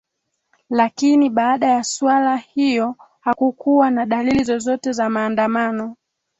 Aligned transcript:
lakini 0.69 1.29
baada 1.29 1.67
ya 1.67 1.83
suala 1.83 2.37
hiyo 2.37 2.95
hakukuwa 3.21 3.91
na 3.91 4.05
dalili 4.05 4.43
zozote 4.43 4.91
za 4.91 5.09
maandamano 5.09 5.95